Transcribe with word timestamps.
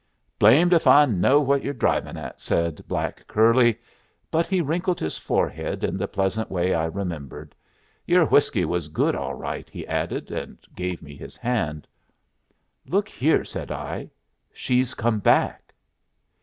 "Blamed 0.39 0.73
if 0.73 0.87
I 0.87 1.05
know 1.05 1.39
what 1.39 1.61
you're 1.63 1.75
drivin' 1.75 2.17
at," 2.17 2.41
said 2.41 2.83
black 2.87 3.27
curly. 3.27 3.77
But 4.31 4.47
he 4.47 4.59
wrinkled 4.59 4.99
his 4.99 5.15
forehead 5.15 5.83
in 5.83 5.95
the 5.95 6.07
pleasant 6.07 6.49
way 6.49 6.73
I 6.73 6.85
remembered. 6.85 7.53
"Yer 8.07 8.25
whiskey 8.25 8.65
was 8.65 8.87
good 8.87 9.13
all 9.15 9.35
right," 9.35 9.69
he 9.69 9.85
added, 9.85 10.31
and 10.31 10.57
gave 10.75 11.03
me 11.03 11.15
his 11.15 11.37
hand. 11.37 11.87
"Look 12.87 13.09
here," 13.09 13.45
said 13.45 13.69
I. 13.71 14.09
"She's 14.51 14.95
come 14.95 15.19
back." 15.19 15.71